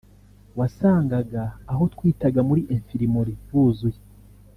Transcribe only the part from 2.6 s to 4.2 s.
infirmerie huzuye